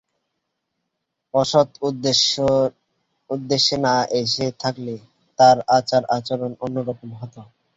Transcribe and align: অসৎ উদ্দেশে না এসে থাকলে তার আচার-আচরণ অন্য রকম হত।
অসৎ 1.33 1.69
উদ্দেশে 3.29 3.75
না 3.83 3.93
এসে 4.19 4.45
থাকলে 4.59 4.93
তার 5.39 5.57
আচার-আচরণ 5.77 6.51
অন্য 6.63 6.77
রকম 6.89 7.09
হত। 7.19 7.35